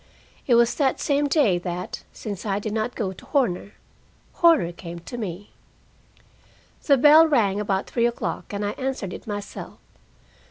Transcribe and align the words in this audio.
It 0.47 0.55
was 0.55 0.73
that 0.73 0.99
same 0.99 1.27
day 1.27 1.59
that, 1.59 2.01
since 2.11 2.43
I 2.43 2.57
did 2.57 2.73
not 2.73 2.95
go 2.95 3.13
to 3.13 3.23
Horner, 3.23 3.73
Horner 4.33 4.71
came 4.71 4.97
to 4.97 5.15
me. 5.15 5.51
The 6.83 6.97
bell 6.97 7.27
rang 7.27 7.59
about 7.59 7.85
three 7.85 8.07
o'clock, 8.07 8.51
and 8.51 8.65
I 8.65 8.71
answered 8.79 9.13
it 9.13 9.27
myself. 9.27 9.77